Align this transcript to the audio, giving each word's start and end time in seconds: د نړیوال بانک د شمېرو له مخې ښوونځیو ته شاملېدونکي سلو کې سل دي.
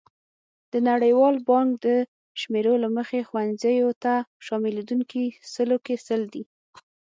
د 0.71 0.73
نړیوال 0.89 1.35
بانک 1.49 1.69
د 1.85 1.87
شمېرو 2.41 2.73
له 2.83 2.89
مخې 2.97 3.19
ښوونځیو 3.27 3.89
ته 4.03 4.13
شاملېدونکي 4.45 5.25
سلو 5.53 5.77
کې 5.85 5.95
سل 6.07 6.21
دي. 6.33 6.43